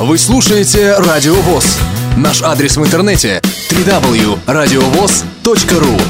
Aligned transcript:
Вы 0.00 0.16
слушаете 0.16 0.94
Радио 0.94 1.34
ВОЗ. 1.34 1.76
Наш 2.16 2.40
адрес 2.42 2.76
в 2.76 2.84
интернете 2.84 3.42
www.radiovoz.ru 3.68 6.00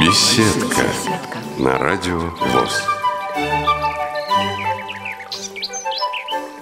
Беседка 0.00 0.82
на 1.56 1.78
Радио 1.78 2.18
ВОЗ. 2.18 2.82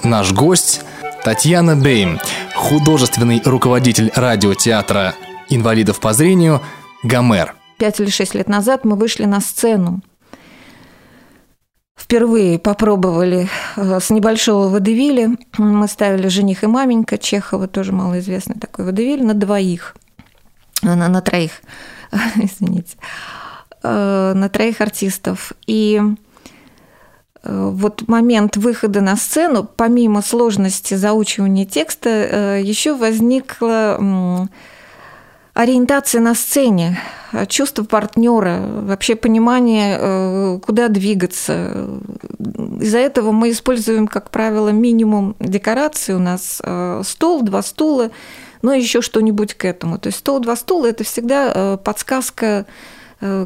Наш 0.02 0.34
гость 0.34 0.82
Татьяна 1.25 1.77
Бейм, 1.77 2.20
художественный 2.54 3.41
руководитель 3.43 4.12
радиотеатра 4.14 5.14
инвалидов 5.48 6.00
по 6.00 6.12
зрению 6.12 6.61
«Гомер». 7.02 7.54
Пять 7.79 8.00
или 8.00 8.11
шесть 8.11 8.34
лет 8.34 8.50
назад 8.50 8.84
мы 8.84 8.96
вышли 8.96 9.25
на 9.25 9.41
сцену. 9.41 10.02
Впервые 12.07 12.61
попробовали 12.61 13.48
э, 13.75 13.98
с 13.98 14.11
небольшого 14.11 14.68
водевиля. 14.68 15.36
Мы 15.58 15.89
ставили 15.89 16.29
«Жених 16.29 16.62
и 16.62 16.68
маменька» 16.68 17.18
Чехова, 17.18 17.67
тоже 17.67 17.90
малоизвестный 17.90 18.54
такой 18.61 18.85
водевиль, 18.85 19.25
на 19.25 19.35
двоих, 19.35 19.96
э, 20.84 20.95
на, 20.95 21.08
на 21.08 21.21
троих, 21.21 21.62
извините, 22.36 22.96
э, 23.82 24.32
на 24.36 24.48
троих 24.48 24.81
артистов. 24.81 25.53
И 25.67 26.00
вот 27.43 28.07
момент 28.07 28.57
выхода 28.57 29.00
на 29.00 29.17
сцену, 29.17 29.64
помимо 29.64 30.23
сложности 30.23 30.95
заучивания 30.95 31.67
текста, 31.67 32.59
еще 32.59 32.95
возникла 32.95 34.48
ориентация 35.56 36.20
на 36.20 36.34
сцене, 36.34 36.98
чувство 37.48 37.83
партнера, 37.83 38.61
вообще 38.61 39.17
понимание, 39.17 39.98
э, 39.98 40.59
куда 40.65 40.89
двигаться. 40.89 41.89
Из-за 42.81 42.98
этого 42.98 43.33
мы 43.33 43.51
используем, 43.51 44.06
как 44.06 44.31
правило, 44.31 44.69
минимум 44.69 45.34
декорации. 45.41 46.12
У 46.12 46.19
нас 46.19 46.61
э, 46.62 47.03
стол, 47.05 47.43
два 47.43 47.63
стула, 47.63 48.11
но 48.61 48.75
еще 48.75 49.01
что-нибудь 49.01 49.55
к 49.55 49.65
этому. 49.65 49.98
То 49.98 50.09
есть 50.09 50.19
стол, 50.19 50.41
два 50.41 50.57
стула– 50.57 50.87
это 50.89 51.05
всегда 51.05 51.53
э, 51.55 51.79
подсказка 51.83 52.67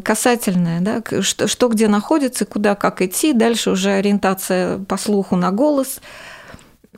касательная, 0.03 0.81
да, 0.81 1.23
что, 1.23 1.47
что 1.47 1.69
где 1.69 1.87
находится, 1.87 2.45
куда 2.45 2.75
как 2.75 3.03
идти, 3.03 3.33
дальше 3.33 3.71
уже 3.71 3.93
ориентация 3.93 4.79
по 4.79 4.97
слуху 4.97 5.37
на 5.37 5.53
голос– 5.53 6.01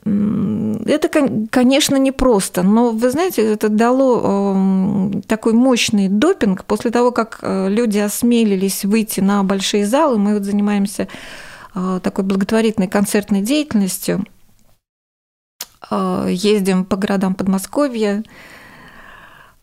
это, 0.05 1.09
конечно, 1.51 1.97
непросто, 1.97 2.63
но, 2.63 2.91
вы 2.91 3.11
знаете, 3.11 3.43
это 3.53 3.69
дало 3.69 4.55
эм, 4.55 5.23
такой 5.23 5.53
мощный 5.53 6.09
допинг. 6.09 6.65
После 6.65 6.91
того, 6.91 7.13
как 7.13 7.39
э, 7.43 7.69
люди 7.69 7.99
осмелились 7.99 8.85
выйти 8.85 9.21
на 9.21 9.45
большие 9.45 9.87
залы, 9.87 10.19
мы 10.19 10.35
вот 10.35 10.43
занимаемся 10.43 11.07
э, 11.75 12.01
такой 12.03 12.25
благотворительной 12.25 12.89
концертной 12.89 13.43
деятельностью, 13.43 14.25
э, 15.89 16.27
ездим 16.31 16.85
по 16.85 16.97
городам 16.97 17.35
Подмосковья, 17.35 18.25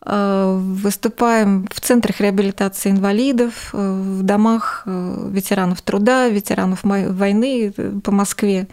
выступаем 0.02 1.68
в 1.70 1.78
центрах 1.78 2.22
реабилитации 2.22 2.90
инвалидов, 2.90 3.68
в 3.74 4.22
домах 4.22 4.84
ветеранов 4.86 5.82
труда, 5.82 6.26
ветеранов 6.28 6.78
войны 6.82 7.70
по 8.02 8.10
Москве. 8.10 8.66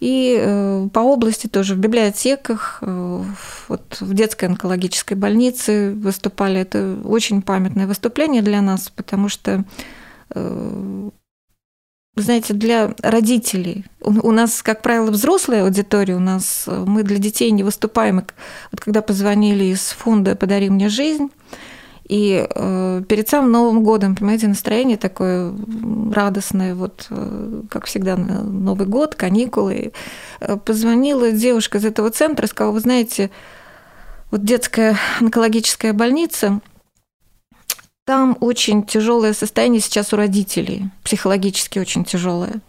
И 0.00 0.36
э, 0.38 0.88
по 0.92 1.00
области 1.00 1.46
тоже 1.46 1.74
в 1.74 1.78
библиотеках, 1.78 2.78
э, 2.82 3.22
вот 3.68 3.96
в 4.00 4.12
детской 4.12 4.44
онкологической 4.44 5.16
больнице 5.16 5.92
выступали. 5.92 6.60
Это 6.60 6.98
очень 7.04 7.40
памятное 7.40 7.86
выступление 7.86 8.42
для 8.42 8.60
нас, 8.60 8.90
потому 8.90 9.30
что 9.30 9.64
э, 10.34 11.10
знаете, 12.16 12.54
для 12.54 12.94
родителей. 13.02 13.84
У 14.00 14.32
нас, 14.32 14.62
как 14.62 14.82
правило, 14.82 15.10
взрослая 15.10 15.64
аудитория, 15.64 16.16
у 16.16 16.20
нас 16.20 16.66
мы 16.66 17.02
для 17.02 17.18
детей 17.18 17.50
не 17.50 17.62
выступаем. 17.62 18.22
Вот 18.72 18.80
когда 18.80 19.02
позвонили 19.02 19.64
из 19.64 19.90
фонда 19.90 20.34
«Подари 20.34 20.70
мне 20.70 20.88
жизнь», 20.88 21.30
и 22.08 22.46
э, 22.48 23.02
перед 23.08 23.28
самым 23.28 23.50
Новым 23.50 23.82
годом, 23.82 24.14
понимаете, 24.14 24.46
настроение 24.46 24.96
такое 24.96 25.52
радостное, 26.12 26.74
вот 26.74 27.06
э, 27.10 27.62
как 27.68 27.86
всегда, 27.86 28.16
Новый 28.16 28.86
год, 28.86 29.16
каникулы. 29.16 29.92
Э, 30.40 30.56
позвонила 30.56 31.32
девушка 31.32 31.78
из 31.78 31.84
этого 31.84 32.10
центра, 32.10 32.46
сказала, 32.46 32.72
вы 32.72 32.80
знаете, 32.80 33.30
вот 34.30 34.44
детская 34.44 34.96
онкологическая 35.20 35.92
больница, 35.92 36.60
там 38.04 38.36
очень 38.40 38.84
тяжелое 38.84 39.32
состояние 39.32 39.80
сейчас 39.80 40.12
у 40.12 40.16
родителей, 40.16 40.90
психологически 41.02 41.80
очень 41.80 42.04
тяжелое 42.04 42.60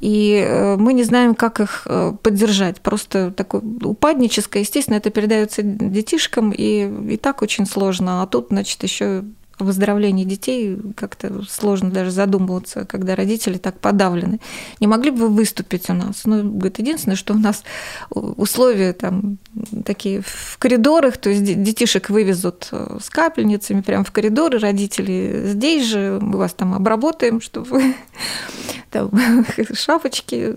и 0.00 0.44
э, 0.46 0.76
мы 0.76 0.92
не 0.92 1.02
знаем, 1.02 1.34
как 1.34 1.60
их 1.60 1.82
э, 1.86 2.12
поддержать. 2.22 2.80
Просто 2.80 3.32
такое 3.32 3.62
упадническое, 3.82 4.62
естественно, 4.62 4.96
это 4.96 5.10
передается 5.10 5.62
детишкам, 5.62 6.52
и, 6.52 7.12
и 7.14 7.16
так 7.16 7.42
очень 7.42 7.66
сложно. 7.66 8.22
А 8.22 8.26
тут, 8.26 8.48
значит, 8.50 8.82
еще 8.84 9.24
выздоровлении 9.64 10.24
детей 10.24 10.78
как-то 10.96 11.42
сложно 11.48 11.90
даже 11.90 12.10
задумываться, 12.10 12.84
когда 12.84 13.16
родители 13.16 13.58
так 13.58 13.78
подавлены. 13.78 14.40
Не 14.80 14.86
могли 14.86 15.10
бы 15.10 15.28
вы 15.28 15.28
выступить 15.28 15.90
у 15.90 15.94
нас? 15.94 16.22
Ну, 16.24 16.42
говорит, 16.42 16.78
единственное, 16.78 17.16
что 17.16 17.34
у 17.34 17.38
нас 17.38 17.64
условия 18.10 18.92
там 18.92 19.38
такие 19.84 20.22
в 20.24 20.58
коридорах, 20.58 21.16
то 21.16 21.30
есть 21.30 21.44
детишек 21.44 22.10
вывезут 22.10 22.68
э, 22.72 22.98
с 23.02 23.10
капельницами 23.10 23.80
прямо 23.80 24.04
в 24.04 24.12
коридоры, 24.12 24.58
родители 24.58 25.42
здесь 25.46 25.86
же, 25.86 26.18
мы 26.20 26.38
вас 26.38 26.52
там 26.54 26.74
обработаем, 26.74 27.40
чтобы 27.40 27.94
там 28.90 29.10
шапочки 29.74 30.54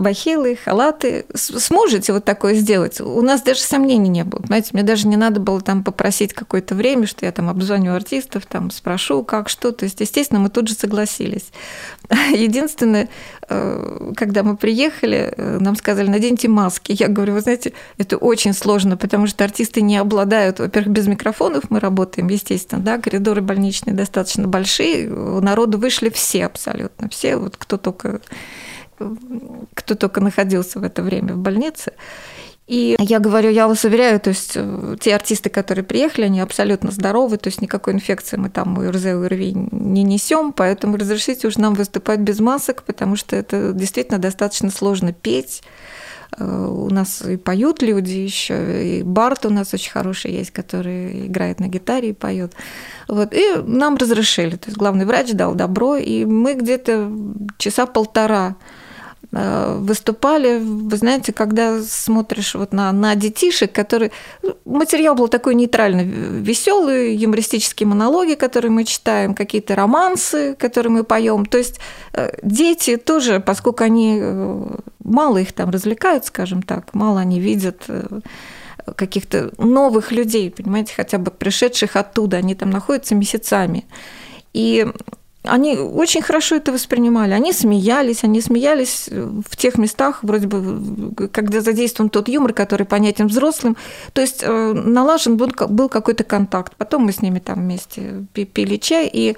бахилы, 0.00 0.56
халаты. 0.56 1.26
Сможете 1.34 2.12
вот 2.12 2.24
такое 2.24 2.54
сделать? 2.54 3.00
У 3.00 3.20
нас 3.22 3.42
даже 3.42 3.60
сомнений 3.60 4.08
не 4.08 4.24
было. 4.24 4.40
Понимаете, 4.40 4.70
мне 4.72 4.82
даже 4.82 5.06
не 5.06 5.16
надо 5.16 5.40
было 5.40 5.60
там 5.60 5.84
попросить 5.84 6.32
какое-то 6.32 6.74
время, 6.74 7.06
что 7.06 7.26
я 7.26 7.32
там 7.32 7.48
обзвоню 7.48 7.94
артистов, 7.94 8.46
там 8.46 8.70
спрошу, 8.70 9.22
как, 9.22 9.48
что. 9.48 9.72
То 9.72 9.84
есть, 9.84 10.00
естественно, 10.00 10.40
мы 10.40 10.48
тут 10.48 10.68
же 10.68 10.74
согласились. 10.74 11.52
Единственное, 12.32 13.08
э, 13.48 14.12
когда 14.16 14.42
мы 14.42 14.56
приехали, 14.56 15.32
э, 15.36 15.58
нам 15.60 15.76
сказали, 15.76 16.08
наденьте 16.08 16.48
маски. 16.48 16.96
Я 16.98 17.08
говорю, 17.08 17.34
вы 17.34 17.40
знаете, 17.40 17.72
это 17.98 18.16
очень 18.16 18.52
сложно, 18.52 18.96
потому 18.96 19.26
что 19.26 19.44
артисты 19.44 19.82
не 19.82 19.96
обладают, 19.96 20.58
во-первых, 20.58 20.92
без 20.92 21.06
микрофонов 21.06 21.64
мы 21.70 21.80
работаем, 21.80 22.28
естественно, 22.28 22.82
да, 22.82 22.98
коридоры 22.98 23.42
больничные 23.42 23.94
достаточно 23.94 24.48
большие, 24.48 25.10
у 25.10 25.40
народу 25.40 25.78
вышли 25.78 26.08
все 26.10 26.46
абсолютно, 26.46 27.08
все, 27.08 27.36
вот 27.36 27.56
кто 27.56 27.76
только 27.76 28.20
кто 29.74 29.94
только 29.94 30.20
находился 30.20 30.80
в 30.80 30.84
это 30.84 31.02
время 31.02 31.34
в 31.34 31.38
больнице. 31.38 31.92
И 32.70 32.94
я 33.00 33.18
говорю, 33.18 33.50
я 33.50 33.66
вас 33.66 33.84
уверяю, 33.84 34.20
то 34.20 34.30
есть 34.30 34.52
э, 34.54 34.96
те 35.00 35.16
артисты, 35.16 35.50
которые 35.50 35.84
приехали, 35.84 36.26
они 36.26 36.38
абсолютно 36.38 36.92
здоровы, 36.92 37.36
то 37.36 37.48
есть 37.48 37.60
никакой 37.60 37.94
инфекции 37.94 38.36
мы 38.36 38.48
там 38.48 38.78
УРЗ, 38.78 39.06
УРВИ 39.06 39.54
не 39.72 40.04
несем, 40.04 40.52
поэтому 40.52 40.96
разрешите 40.96 41.48
уж 41.48 41.56
нам 41.56 41.74
выступать 41.74 42.20
без 42.20 42.38
масок, 42.38 42.84
потому 42.84 43.16
что 43.16 43.34
это 43.34 43.72
действительно 43.72 44.20
достаточно 44.20 44.70
сложно 44.70 45.12
петь. 45.12 45.64
Э, 46.38 46.44
у 46.44 46.88
нас 46.90 47.22
и 47.22 47.36
поют 47.36 47.82
люди 47.82 48.12
еще, 48.12 48.98
и 48.98 49.02
Барт 49.02 49.46
у 49.46 49.50
нас 49.50 49.74
очень 49.74 49.90
хороший 49.90 50.30
есть, 50.30 50.52
который 50.52 51.26
играет 51.26 51.58
на 51.58 51.66
гитаре 51.66 52.10
и 52.10 52.12
поет. 52.12 52.52
Вот. 53.08 53.34
И 53.34 53.62
нам 53.64 53.96
разрешили. 53.96 54.54
То 54.54 54.68
есть 54.68 54.78
главный 54.78 55.06
врач 55.06 55.32
дал 55.32 55.56
добро, 55.56 55.96
и 55.96 56.24
мы 56.24 56.54
где-то 56.54 57.10
часа 57.58 57.86
полтора 57.86 58.54
выступали, 59.32 60.58
вы 60.58 60.96
знаете, 60.96 61.32
когда 61.32 61.80
смотришь 61.82 62.54
вот 62.54 62.72
на, 62.72 62.90
на 62.92 63.14
детишек, 63.14 63.72
которые... 63.72 64.10
Материал 64.64 65.14
был 65.14 65.28
такой 65.28 65.54
нейтральный, 65.54 66.04
веселый, 66.04 67.14
юмористические 67.14 67.86
монологи, 67.86 68.34
которые 68.34 68.72
мы 68.72 68.84
читаем, 68.84 69.34
какие-то 69.34 69.76
романсы, 69.76 70.56
которые 70.56 70.90
мы 70.90 71.04
поем. 71.04 71.46
То 71.46 71.58
есть 71.58 71.78
э, 72.12 72.32
дети 72.42 72.96
тоже, 72.96 73.38
поскольку 73.40 73.84
они 73.84 74.18
э, 74.20 74.64
мало 75.04 75.38
их 75.38 75.52
там 75.52 75.70
развлекают, 75.70 76.24
скажем 76.24 76.62
так, 76.62 76.92
мало 76.94 77.20
они 77.20 77.38
видят 77.40 77.84
каких-то 78.96 79.52
новых 79.58 80.12
людей, 80.12 80.50
понимаете, 80.50 80.94
хотя 80.96 81.18
бы 81.18 81.30
пришедших 81.30 81.96
оттуда, 81.96 82.38
они 82.38 82.54
там 82.54 82.70
находятся 82.70 83.14
месяцами. 83.14 83.84
И 84.52 84.86
они 85.42 85.76
очень 85.76 86.20
хорошо 86.20 86.56
это 86.56 86.70
воспринимали. 86.70 87.32
Они 87.32 87.52
смеялись, 87.52 88.24
они 88.24 88.42
смеялись 88.42 89.08
в 89.10 89.56
тех 89.56 89.78
местах, 89.78 90.22
вроде 90.22 90.46
бы, 90.46 91.28
когда 91.32 91.62
задействован 91.62 92.10
тот 92.10 92.28
юмор, 92.28 92.52
который 92.52 92.84
понятен 92.84 93.26
взрослым. 93.26 93.76
То 94.12 94.20
есть 94.20 94.42
э, 94.42 94.72
налажен 94.72 95.38
был, 95.38 95.50
был 95.68 95.88
какой-то 95.88 96.24
контакт. 96.24 96.76
Потом 96.76 97.04
мы 97.04 97.12
с 97.12 97.22
ними 97.22 97.38
там 97.38 97.60
вместе 97.60 98.26
пили 98.34 98.76
чай, 98.76 99.08
и 99.10 99.34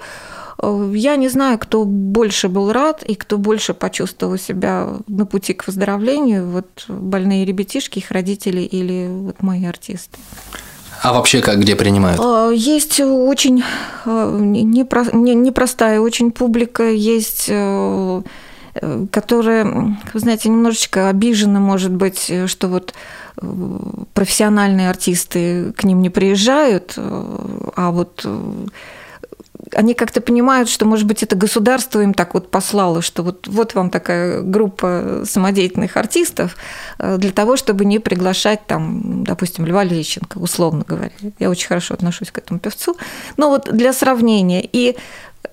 э, 0.61 0.91
я 0.93 1.15
не 1.15 1.29
знаю, 1.29 1.57
кто 1.57 1.85
больше 1.85 2.49
был 2.49 2.73
рад 2.73 3.03
и 3.03 3.15
кто 3.15 3.37
больше 3.37 3.73
почувствовал 3.73 4.37
себя 4.37 4.97
на 5.07 5.25
пути 5.25 5.53
к 5.53 5.65
выздоровлению, 5.65 6.49
вот 6.49 6.85
больные 6.89 7.45
ребятишки, 7.45 7.99
их 7.99 8.11
родители 8.11 8.61
или 8.61 9.07
вот 9.09 9.41
мои 9.41 9.65
артисты. 9.65 10.17
А 11.03 11.11
вообще 11.11 11.41
как, 11.41 11.59
где 11.59 11.75
принимают? 11.75 12.19
А, 12.23 12.49
есть 12.49 12.99
очень 13.01 13.61
а, 14.05 14.39
непростая 14.39 15.99
очень 15.99 16.31
публика, 16.31 16.89
есть 16.89 17.47
э, 17.49 18.21
э, 18.75 19.05
которая, 19.11 19.65
вы 20.13 20.19
знаете, 20.19 20.47
немножечко 20.47 21.09
обижена, 21.09 21.59
может 21.59 21.91
быть, 21.91 22.31
что 22.47 22.67
вот 22.69 22.93
профессиональные 24.13 24.89
артисты 24.89 25.73
к 25.73 25.83
ним 25.83 26.01
не 26.01 26.09
приезжают, 26.09 26.93
а 26.95 27.91
вот 27.91 28.25
они 29.75 29.93
как-то 29.93 30.21
понимают, 30.21 30.69
что, 30.69 30.85
может 30.85 31.05
быть, 31.05 31.23
это 31.23 31.35
государство 31.35 32.01
им 32.01 32.13
так 32.13 32.33
вот 32.33 32.51
послало, 32.51 33.01
что 33.01 33.23
вот, 33.23 33.47
вот 33.47 33.75
вам 33.75 33.89
такая 33.89 34.41
группа 34.41 35.23
самодеятельных 35.25 35.97
артистов 35.97 36.55
э, 36.99 37.17
для 37.17 37.31
того, 37.31 37.57
чтобы 37.57 37.85
не 37.85 37.99
приглашать 37.99 38.65
там, 38.65 39.23
допустим, 39.23 39.65
Льва 39.65 39.83
Лещенко, 39.83 40.37
условно 40.37 40.83
говоря. 40.87 41.11
Я 41.39 41.49
очень 41.49 41.67
хорошо 41.67 41.93
отношусь 41.93 42.31
к 42.31 42.37
этому 42.37 42.59
певцу. 42.59 42.97
Но 43.37 43.49
вот 43.49 43.69
для 43.71 43.93
сравнения. 43.93 44.67
И 44.71 44.95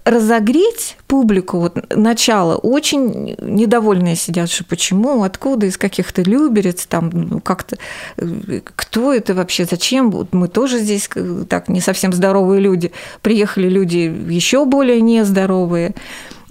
разогреть 0.04 0.96
публику, 1.06 1.58
вот 1.58 1.76
начало, 1.94 2.56
очень 2.56 3.36
недовольные 3.40 4.16
сидят, 4.16 4.50
что 4.50 4.64
почему, 4.64 5.22
откуда, 5.22 5.66
из 5.66 5.76
каких-то 5.76 6.22
люберец, 6.22 6.86
там 6.86 7.10
ну, 7.12 7.40
как-то, 7.40 7.76
э, 8.16 8.60
кто 8.62 9.12
это 9.12 9.34
вообще, 9.34 9.64
зачем, 9.64 10.10
вот 10.10 10.32
мы 10.32 10.48
тоже 10.48 10.78
здесь 10.78 11.08
э, 11.14 11.44
так 11.48 11.68
не 11.68 11.80
совсем 11.80 12.12
здоровые 12.12 12.60
люди, 12.60 12.92
приехали 13.22 13.68
люди 13.68 14.12
еще 14.28 14.64
более 14.64 15.00
нездоровые. 15.00 15.94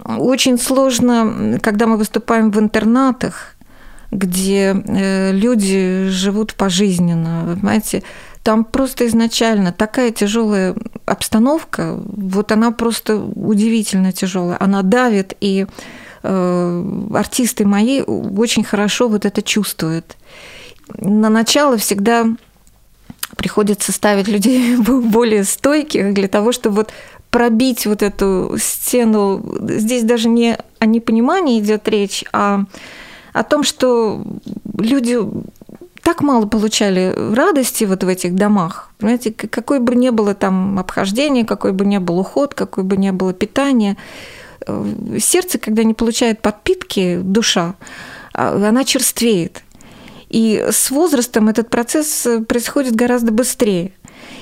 Очень 0.04 0.58
сложно, 0.58 1.58
когда 1.60 1.86
мы 1.86 1.96
выступаем 1.96 2.50
в 2.50 2.58
интернатах, 2.58 3.56
где 4.10 4.74
э, 4.74 5.32
люди 5.32 6.06
живут 6.08 6.54
пожизненно, 6.54 7.44
понимаете, 7.54 8.02
там 8.42 8.64
просто 8.64 9.06
изначально 9.06 9.72
такая 9.72 10.10
тяжелая 10.12 10.74
обстановка, 11.04 11.98
вот 12.04 12.52
она 12.52 12.70
просто 12.70 13.16
удивительно 13.16 14.12
тяжелая. 14.12 14.56
Она 14.58 14.82
давит, 14.82 15.36
и 15.40 15.66
э, 16.22 16.84
артисты 17.12 17.66
мои 17.66 18.00
очень 18.02 18.64
хорошо 18.64 19.08
вот 19.08 19.26
это 19.26 19.42
чувствуют. 19.42 20.16
На 20.96 21.28
начало 21.28 21.76
всегда 21.76 22.26
приходится 23.36 23.92
ставить 23.92 24.28
людей 24.28 24.76
более 24.78 25.44
стойких 25.44 26.14
для 26.14 26.28
того, 26.28 26.52
чтобы 26.52 26.76
вот 26.76 26.92
пробить 27.30 27.86
вот 27.86 28.02
эту 28.02 28.56
стену. 28.58 29.44
Здесь 29.68 30.02
даже 30.02 30.28
не 30.28 30.56
о 30.78 30.86
непонимании 30.86 31.60
идет 31.60 31.88
речь, 31.88 32.24
а 32.32 32.64
о 33.32 33.44
том, 33.44 33.62
что 33.62 34.24
люди 34.76 35.18
так 36.10 36.22
мало 36.22 36.46
получали 36.46 37.14
радости 37.36 37.84
вот 37.84 38.02
в 38.02 38.08
этих 38.08 38.34
домах. 38.34 38.90
Понимаете, 38.98 39.30
какой 39.30 39.78
бы 39.78 39.94
ни 39.94 40.10
было 40.10 40.34
там 40.34 40.76
обхождение, 40.76 41.44
какой 41.44 41.70
бы 41.70 41.86
ни 41.86 41.98
был 41.98 42.18
уход, 42.18 42.52
какой 42.52 42.82
бы 42.82 42.96
ни 42.96 43.10
было 43.12 43.32
питание, 43.32 43.96
э, 44.66 45.18
сердце, 45.20 45.58
когда 45.58 45.84
не 45.84 45.94
получает 45.94 46.42
подпитки, 46.42 47.20
душа, 47.22 47.76
а, 48.34 48.56
она 48.56 48.82
черствеет. 48.82 49.62
И 50.30 50.66
с 50.72 50.90
возрастом 50.90 51.48
этот 51.48 51.70
процесс 51.70 52.26
э, 52.26 52.40
происходит 52.40 52.96
гораздо 52.96 53.30
быстрее. 53.30 53.92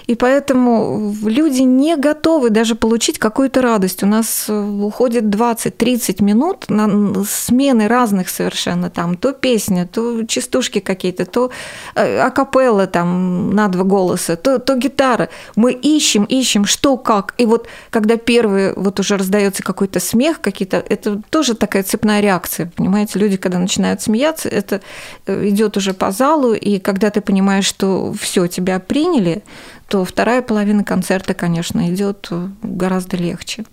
И 0.09 0.15
поэтому 0.15 1.15
люди 1.23 1.61
не 1.61 1.95
готовы 1.97 2.49
даже 2.49 2.75
получить 2.75 3.19
какую-то 3.19 3.61
радость. 3.61 4.03
У 4.03 4.07
нас 4.07 4.47
э, 4.49 4.59
уходит 4.59 5.25
20-30 5.25 6.25
минут 6.25 6.71
на 6.71 7.25
смены 7.27 7.89
разных 7.89 8.31
совершенно 8.31 8.89
там. 8.89 9.19
То 9.19 9.33
песня, 9.33 9.87
то 9.87 10.25
частушки 10.25 10.81
какие-то, 10.81 11.27
то 11.27 11.51
э, 11.95 12.21
акапелла 12.21 12.87
там 12.87 13.51
на 13.51 13.69
два 13.69 13.85
голоса, 13.85 14.37
то, 14.37 14.59
то 14.59 14.77
гитара. 14.77 15.29
Мы 15.57 15.73
ищем, 15.73 16.25
ищем, 16.25 16.65
что, 16.65 16.97
как. 16.97 17.35
И 17.37 17.45
вот 17.45 17.69
когда 17.91 18.17
первый 18.17 18.73
вот 18.77 18.99
уже 19.01 19.19
раздается 19.19 19.63
какой-то 19.63 20.01
смех, 20.01 20.41
какие-то, 20.41 20.83
это 20.89 21.21
тоже 21.29 21.55
такая 21.55 21.83
цепная 21.83 22.23
реакция. 22.23 22.73
Понимаете, 22.77 23.19
люди, 23.19 23.37
когда 23.37 23.59
начинают 23.59 24.01
смеяться, 24.01 24.49
это 24.49 24.81
э, 25.27 25.49
идет 25.51 25.77
уже 25.77 25.93
по 25.93 26.13
залу, 26.13 26.55
и 26.55 26.79
когда 26.79 27.11
ты 27.11 27.21
понимаешь, 27.21 27.67
что 27.67 28.15
все, 28.19 28.47
тебя 28.47 28.81
приняли, 28.81 29.43
то 29.88 30.05
вторая 30.05 30.43
половина 30.43 30.85
концерта, 30.85 31.32
конечно, 31.32 31.90
идет 31.93 32.29
гораздо 32.62 33.17
легче. 33.17 33.64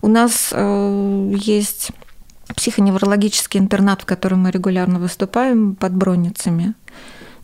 У 0.00 0.08
нас 0.08 0.50
э, 0.52 1.32
есть 1.36 1.92
психоневрологический 2.56 3.60
интернат, 3.60 4.02
в 4.02 4.04
котором 4.04 4.40
мы 4.40 4.50
регулярно 4.50 4.98
выступаем 4.98 5.76
под 5.76 5.94
Бронницами. 5.94 6.74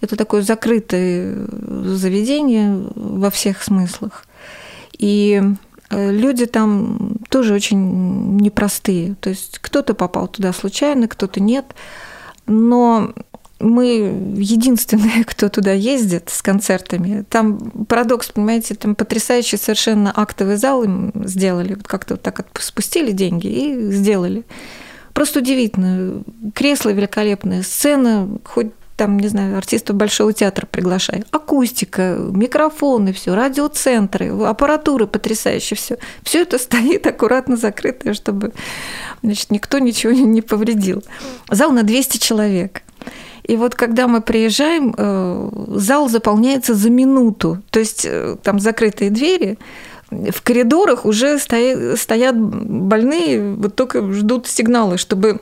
Это 0.00 0.16
такое 0.16 0.42
закрытое 0.42 1.46
заведение 1.84 2.84
во 2.94 3.30
всех 3.30 3.62
смыслах. 3.62 4.26
И 4.98 5.40
э, 5.90 6.10
люди 6.10 6.46
там 6.46 7.18
тоже 7.28 7.54
очень 7.54 8.36
непростые. 8.36 9.14
То 9.20 9.30
есть 9.30 9.60
кто-то 9.60 9.94
попал 9.94 10.26
туда 10.26 10.52
случайно, 10.52 11.06
кто-то 11.06 11.40
нет. 11.40 11.66
Но 12.46 13.12
мы 13.60 14.34
единственные, 14.36 15.24
кто 15.26 15.48
туда 15.48 15.72
ездит 15.72 16.30
с 16.30 16.42
концертами. 16.42 17.24
Там 17.28 17.58
парадокс, 17.88 18.30
понимаете, 18.30 18.74
там 18.74 18.94
потрясающий 18.94 19.56
совершенно 19.56 20.12
актовый 20.14 20.56
зал 20.56 20.84
им 20.84 21.12
сделали. 21.24 21.74
Вот 21.74 21.86
как-то 21.86 22.14
вот 22.14 22.22
так 22.22 22.44
спустили 22.60 23.12
деньги 23.12 23.46
и 23.46 23.90
сделали. 23.90 24.44
Просто 25.12 25.40
удивительно. 25.40 26.22
Кресло 26.54 26.90
великолепное, 26.90 27.62
сцена, 27.62 28.28
хоть 28.44 28.68
там, 28.98 29.18
не 29.20 29.28
знаю, 29.28 29.56
артистов 29.56 29.94
Большого 29.94 30.32
театра 30.32 30.66
приглашай. 30.66 31.24
Акустика, 31.30 32.16
микрофоны, 32.18 33.12
все, 33.12 33.32
радиоцентры, 33.32 34.30
аппаратура 34.44 35.06
потрясающая, 35.06 35.76
все. 35.76 35.98
Все 36.24 36.42
это 36.42 36.58
стоит 36.58 37.06
аккуратно 37.06 37.56
закрытое, 37.56 38.12
чтобы 38.12 38.52
значит, 39.22 39.50
никто 39.50 39.78
ничего 39.78 40.12
не 40.12 40.42
повредил. 40.42 41.04
Зал 41.48 41.70
на 41.70 41.84
200 41.84 42.18
человек. 42.18 42.82
И 43.48 43.56
вот 43.56 43.74
когда 43.74 44.06
мы 44.06 44.20
приезжаем, 44.20 44.94
э, 44.96 45.50
зал 45.68 46.08
заполняется 46.08 46.74
за 46.74 46.90
минуту. 46.90 47.62
То 47.70 47.80
есть 47.80 48.04
э, 48.04 48.36
там 48.42 48.60
закрытые 48.60 49.10
двери, 49.10 49.58
в 50.10 50.42
коридорах 50.42 51.04
уже 51.04 51.38
стоят 51.38 52.36
больные, 52.36 53.54
вот 53.54 53.74
только 53.74 54.12
ждут 54.12 54.46
сигналы, 54.46 54.98
чтобы 54.98 55.40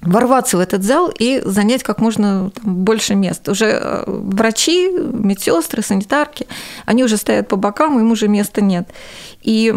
ворваться 0.00 0.56
в 0.56 0.60
этот 0.60 0.82
зал 0.82 1.12
и 1.16 1.40
занять 1.44 1.82
как 1.82 2.00
можно 2.00 2.50
там, 2.50 2.74
больше 2.76 3.14
мест. 3.14 3.48
Уже 3.48 3.66
э, 3.66 4.04
врачи, 4.06 4.88
медсестры, 4.90 5.82
санитарки, 5.82 6.46
они 6.86 7.04
уже 7.04 7.16
стоят 7.16 7.48
по 7.48 7.56
бокам, 7.56 7.98
им 7.98 8.10
уже 8.12 8.28
места 8.28 8.60
нет. 8.60 8.88
И 9.42 9.74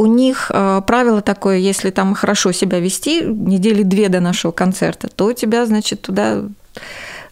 у 0.00 0.06
них 0.06 0.50
э, 0.50 0.80
правило 0.86 1.20
такое, 1.20 1.58
если 1.58 1.90
там 1.90 2.14
хорошо 2.14 2.52
себя 2.52 2.80
вести, 2.80 3.20
недели 3.20 3.82
две 3.82 4.08
до 4.08 4.20
нашего 4.20 4.50
концерта, 4.50 5.08
то 5.08 5.34
тебя, 5.34 5.66
значит, 5.66 6.00
туда 6.00 6.42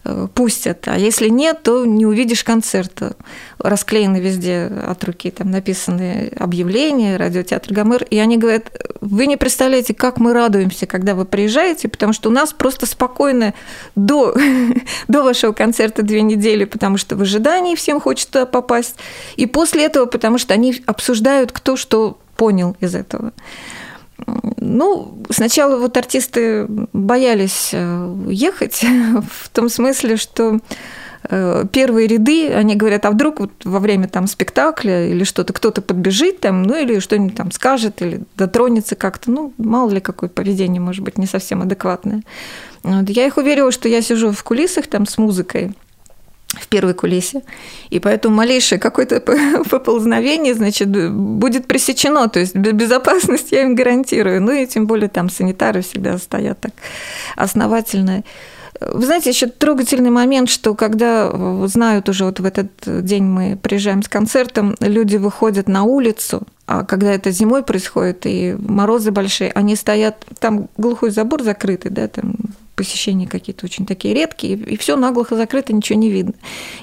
э, 0.03 0.27
пустят. 0.35 0.83
А 0.85 0.95
если 0.95 1.29
нет, 1.29 1.63
то 1.63 1.83
не 1.83 2.05
увидишь 2.05 2.43
концерта. 2.43 3.15
Расклеены 3.57 4.17
везде 4.17 4.71
от 4.85 5.03
руки, 5.03 5.31
там 5.31 5.49
написаны 5.49 6.31
объявления, 6.37 7.17
радиотеатр 7.17 7.73
Гомер. 7.73 8.03
И 8.03 8.19
они 8.19 8.37
говорят, 8.37 8.65
вы 9.01 9.25
не 9.25 9.35
представляете, 9.35 9.95
как 9.95 10.19
мы 10.19 10.31
радуемся, 10.31 10.85
когда 10.85 11.15
вы 11.15 11.25
приезжаете, 11.25 11.87
потому 11.87 12.13
что 12.13 12.29
у 12.29 12.31
нас 12.31 12.53
просто 12.53 12.85
спокойно 12.85 13.55
до, 13.95 14.35
до 15.07 15.23
вашего 15.23 15.53
концерта 15.53 16.03
две 16.03 16.21
недели, 16.21 16.65
потому 16.65 16.97
что 16.97 17.15
в 17.15 17.23
ожидании 17.23 17.73
всем 17.73 17.99
хочет 17.99 18.27
туда 18.29 18.45
попасть. 18.45 18.97
И 19.37 19.47
после 19.47 19.85
этого, 19.85 20.05
потому 20.05 20.37
что 20.37 20.53
они 20.53 20.83
обсуждают, 20.85 21.51
кто 21.51 21.75
что 21.75 22.19
понял 22.39 22.77
из 22.79 22.95
этого. 22.95 23.33
Ну, 24.57 25.23
сначала 25.29 25.77
вот 25.77 25.97
артисты 25.97 26.65
боялись 26.93 27.71
э, 27.73 28.25
ехать 28.29 28.85
в 29.31 29.49
том 29.49 29.69
смысле, 29.69 30.15
что 30.15 30.59
э, 31.29 31.65
первые 31.71 32.07
ряды, 32.07 32.49
они 32.51 32.75
говорят, 32.75 33.05
а 33.05 33.11
вдруг 33.11 33.41
вот 33.41 33.51
во 33.65 33.79
время 33.79 34.07
там 34.07 34.27
спектакля 34.27 35.09
или 35.09 35.25
что-то 35.25 35.51
кто-то 35.53 35.81
подбежит 35.81 36.39
там, 36.39 36.63
ну 36.63 36.81
или 36.81 36.99
что-нибудь 36.99 37.35
там 37.35 37.51
скажет 37.51 38.01
или 38.01 38.21
дотронется 38.37 38.95
как-то, 38.95 39.31
ну 39.31 39.53
мало 39.57 39.89
ли 39.89 39.99
какое 39.99 40.29
поведение 40.29 40.81
может 40.81 41.03
быть 41.03 41.17
не 41.17 41.27
совсем 41.27 41.61
адекватное. 41.61 42.23
Вот. 42.83 43.09
Я 43.09 43.27
их 43.27 43.37
уверила, 43.37 43.71
что 43.71 43.89
я 43.89 44.01
сижу 44.01 44.31
в 44.31 44.43
кулисах 44.43 44.87
там 44.87 45.05
с 45.05 45.17
музыкой, 45.17 45.73
в 46.53 46.67
первой 46.67 46.93
кулисе. 46.93 47.43
И 47.89 47.99
поэтому 47.99 48.35
малейшее 48.35 48.79
какое-то 48.79 49.19
поползновение, 49.69 50.55
значит, 50.55 50.89
будет 51.11 51.67
пресечено. 51.67 52.27
То 52.27 52.39
есть 52.39 52.55
безопасность 52.55 53.51
я 53.51 53.63
им 53.63 53.75
гарантирую. 53.75 54.41
Ну 54.41 54.51
и 54.51 54.65
тем 54.65 54.87
более 54.87 55.09
там 55.09 55.29
санитары 55.29 55.81
всегда 55.81 56.17
стоят 56.17 56.59
так 56.59 56.73
основательно. 57.35 58.23
Вы 58.81 59.05
знаете, 59.05 59.29
еще 59.29 59.47
трогательный 59.47 60.09
момент, 60.09 60.49
что 60.49 60.73
когда 60.73 61.67
знают 61.67 62.07
уже 62.07 62.23
вот 62.23 62.39
в 62.39 62.45
этот 62.45 62.71
день 62.85 63.25
мы 63.25 63.57
приезжаем 63.61 64.01
с 64.01 64.07
концертом, 64.07 64.75
люди 64.79 65.17
выходят 65.17 65.67
на 65.67 65.83
улицу, 65.83 66.43
а 66.71 66.83
когда 66.83 67.11
это 67.11 67.31
зимой 67.31 67.63
происходит 67.63 68.27
и 68.27 68.55
морозы 68.59 69.09
большие, 69.09 69.51
они 69.53 69.75
стоят, 69.75 70.23
там 70.39 70.69
глухой 70.77 71.09
забор 71.09 71.41
закрытый, 71.41 71.89
да, 71.89 72.07
там 72.07 72.35
посещения 72.79 73.27
какие-то 73.27 73.65
очень 73.65 73.85
такие 73.85 74.13
редкие, 74.13 74.53
и 74.53 74.77
все 74.77 74.95
наглухо 74.95 75.35
закрыто, 75.35 75.73
ничего 75.73 75.99
не 75.99 76.09
видно. 76.09 76.35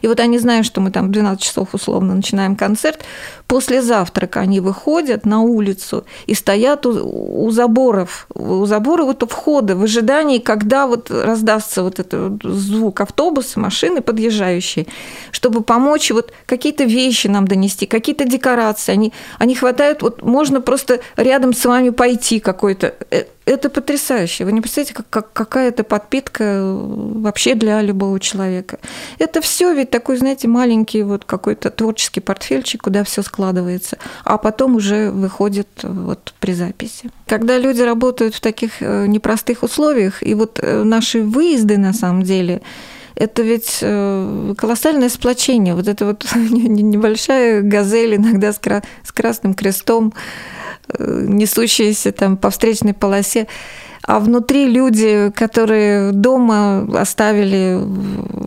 И 0.02 0.08
вот 0.08 0.20
они 0.20 0.38
знают, 0.38 0.66
что 0.66 0.82
мы 0.82 0.90
там 0.90 1.08
в 1.08 1.10
12 1.10 1.42
часов 1.42 1.68
условно 1.72 2.14
начинаем 2.14 2.54
концерт, 2.54 3.02
после 3.46 3.80
завтрака 3.80 4.40
они 4.40 4.60
выходят 4.60 5.24
на 5.24 5.40
улицу 5.40 6.04
и 6.26 6.34
стоят 6.34 6.84
у, 6.84 7.46
у 7.46 7.50
заборов, 7.50 8.26
у 8.34 8.66
забора 8.66 9.04
вот 9.04 9.22
у 9.22 9.26
входа 9.26 9.74
в 9.74 9.84
ожидании, 9.84 10.38
когда 10.38 10.86
вот 10.86 11.10
раздастся 11.10 11.82
вот 11.82 11.98
этот 11.98 12.42
звук 12.42 13.00
автобуса, 13.00 13.58
машины 13.58 14.02
подъезжающие, 14.02 14.86
чтобы 15.30 15.62
помочь 15.62 16.10
вот 16.10 16.30
какие-то 16.44 16.84
вещи 16.84 17.28
нам 17.28 17.48
донести, 17.48 17.86
какие-то 17.86 18.26
декорации. 18.26 18.92
Они, 18.92 19.12
они 19.38 19.54
хватают, 19.54 19.75
вот 20.00 20.22
можно 20.22 20.60
просто 20.60 21.00
рядом 21.16 21.52
с 21.52 21.64
вами 21.64 21.90
пойти 21.90 22.40
какой-то. 22.40 22.94
Э, 23.10 23.24
это 23.44 23.70
потрясающе. 23.70 24.44
Вы 24.44 24.52
не 24.52 24.60
представляете, 24.60 24.94
как, 24.94 25.08
как, 25.08 25.32
какая 25.32 25.68
это 25.68 25.84
подпитка 25.84 26.44
э, 26.44 26.76
вообще 27.14 27.54
для 27.54 27.80
любого 27.82 28.18
человека. 28.20 28.78
Это 29.18 29.40
все 29.40 29.72
ведь 29.72 29.90
такой, 29.90 30.16
знаете, 30.16 30.48
маленький 30.48 31.02
вот 31.02 31.24
какой-то 31.24 31.70
творческий 31.70 32.20
портфельчик, 32.20 32.82
куда 32.82 33.04
все 33.04 33.22
складывается, 33.22 33.98
а 34.24 34.38
потом 34.38 34.76
уже 34.76 35.10
выходит 35.10 35.68
э, 35.82 35.88
вот 35.88 36.34
при 36.40 36.52
записи. 36.52 37.10
Когда 37.26 37.58
люди 37.58 37.82
работают 37.82 38.34
в 38.34 38.40
таких 38.40 38.80
непростых 38.80 39.62
условиях, 39.62 40.22
и 40.22 40.34
вот 40.34 40.60
наши 40.62 41.22
выезды 41.22 41.76
на 41.78 41.92
самом 41.92 42.22
деле, 42.22 42.62
это 43.16 43.42
ведь 43.42 43.78
колоссальное 44.56 45.08
сплочение. 45.08 45.74
Вот 45.74 45.88
это 45.88 46.06
вот 46.06 46.26
небольшая 46.34 47.62
газель 47.62 48.16
иногда 48.16 48.52
с 48.52 48.60
красным 49.12 49.54
крестом, 49.54 50.12
несущиеся 50.98 52.12
там 52.12 52.36
по 52.36 52.50
встречной 52.50 52.94
полосе 52.94 53.48
а 54.06 54.20
внутри 54.20 54.68
люди, 54.68 55.32
которые 55.34 56.12
дома 56.12 56.86
оставили, 56.96 57.80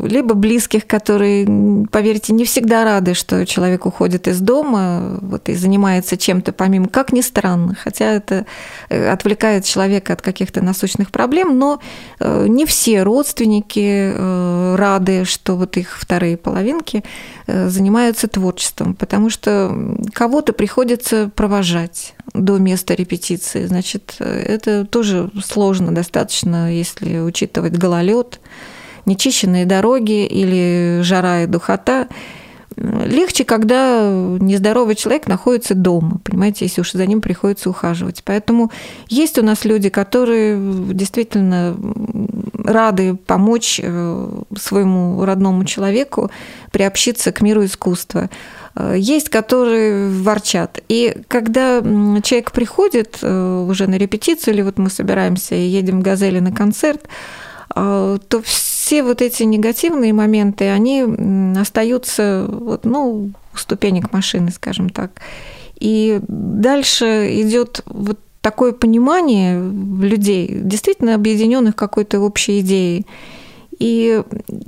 либо 0.01 0.36
близких, 0.36 0.88
которые, 0.88 1.48
поверьте, 1.91 2.34
не 2.34 2.46
всегда 2.46 2.84
рады, 2.84 3.13
что 3.13 3.46
человек 3.46 3.86
уходит 3.86 4.27
из 4.27 4.39
дома 4.39 5.20
вот, 5.22 5.50
и 5.50 5.56
занимается 5.56 6.18
чем-то 6.18 6.53
помимо, 6.53 6.88
как 6.88 7.12
ни 7.13 7.22
странно, 7.22 7.75
хотя 7.75 8.06
это 8.06 8.46
э, 8.89 9.10
отвлекает 9.10 9.65
человека 9.65 10.13
от 10.13 10.22
каких-то 10.22 10.62
насущных 10.62 11.12
проблем, 11.12 11.58
но 11.58 11.79
э, 12.20 12.46
не 12.48 12.65
все 12.65 13.03
родственники 13.03 14.13
э, 14.13 14.75
рады, 14.77 15.25
что 15.25 15.56
вот 15.56 15.77
их 15.77 15.98
вторые 16.00 16.38
половинки 16.38 17.03
занимаются 17.48 18.27
творчеством, 18.27 18.94
потому 18.94 19.32
что 19.32 19.75
кого-то 20.13 20.53
приходится 20.53 21.32
провожать 21.36 22.13
до 22.34 22.58
места 22.60 22.94
репетиции. 22.94 23.65
Значит, 23.65 24.18
это 24.20 24.86
тоже 24.86 25.32
сложно 25.44 25.94
достаточно, 25.94 26.72
если 26.72 27.20
учитывать 27.20 27.75
гололед, 27.75 28.39
нечищенные 29.10 29.66
дороги 29.66 30.25
или 30.25 31.01
жара 31.01 31.44
и 31.44 31.48
духота. 31.48 32.08
Легче, 32.78 33.44
когда 33.44 34.10
нездоровый 34.39 34.96
человек 34.96 35.28
находится 35.28 35.75
дома, 35.75 36.22
понимаете, 36.24 36.63
если 36.66 36.80
уж 36.80 36.94
за 36.94 37.06
ним 37.06 37.20
приходится 37.20 37.70
ухаживать. 37.70 38.22
Поэтому 38.24 38.72
есть 39.10 39.38
у 39.38 39.44
нас 39.44 39.66
люди, 39.66 39.89
которые 39.89 40.58
действительно 40.94 41.75
рады 42.63 43.16
помочь 43.16 43.82
э, 43.84 44.30
своему 44.58 45.25
родному 45.25 45.66
человеку 45.66 46.32
приобщиться 46.72 47.32
к 47.32 47.42
миру 47.42 47.66
искусства. 47.66 48.30
Э, 48.75 48.96
есть, 48.98 49.30
которые 49.30 50.10
ворчат. 50.10 50.80
И 50.88 51.18
когда 51.28 51.82
человек 51.82 52.51
приходит 52.51 53.18
э, 53.22 53.66
уже 53.68 53.88
на 53.88 53.96
репетицию, 53.96 54.54
или 54.54 54.62
вот 54.62 54.78
мы 54.78 54.89
собираемся 54.89 55.56
и 55.56 55.68
едем 55.68 56.00
в 56.00 56.04
«Газели» 56.04 56.39
на 56.39 56.51
концерт, 56.51 57.08
то 57.75 58.42
все 58.44 58.69
вот 58.96 59.22
эти 59.22 59.43
негативные 59.43 60.13
моменты, 60.13 60.69
они 60.69 61.05
остаются 61.60 62.46
вот, 62.48 62.86
ну, 62.86 63.31
ступенек 63.53 64.12
машины, 64.13 64.51
скажем 64.51 64.89
так. 64.89 65.12
И 65.79 66.19
дальше 66.27 67.29
идет 67.41 67.81
вот 67.86 68.19
такое 68.41 68.72
понимание 68.72 69.62
людей, 69.62 70.50
действительно 70.63 71.15
объединенных 71.15 71.75
какой-то 71.75 72.19
общей 72.19 72.60
идеей. 72.62 73.05
И, 73.79 74.22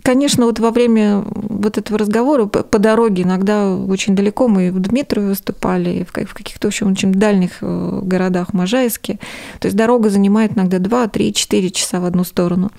конечно, 0.04 0.46
вот 0.46 0.60
во 0.60 0.72
время 0.72 1.24
вот 1.26 1.78
этого 1.78 2.00
разговора 2.00 2.46
по 2.46 2.80
дороге 2.80 3.24
иногда 3.24 3.76
очень 3.76 4.16
далеко 4.16 4.48
мы 4.48 4.72
в 4.72 4.80
Дмитрове 4.80 5.28
выступали, 5.28 6.06
в 6.06 6.14
каких-то, 6.14 6.70
общем, 6.70 6.92
очень 6.92 7.12
дальних 7.12 7.58
э, 7.60 8.00
городах 8.04 8.54
Можайске. 8.54 9.20
То 9.60 9.66
есть 9.66 9.76
дорога 9.76 10.10
занимает 10.10 10.54
иногда 10.54 10.80
2, 10.80 11.10
3, 11.10 11.34
4 11.34 11.72
часа 11.72 12.00
в 12.00 12.06
одну 12.06 12.24
сторону. 12.24 12.72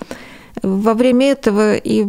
Во 0.61 0.93
время 0.93 1.31
этого 1.31 1.75
и 1.75 2.05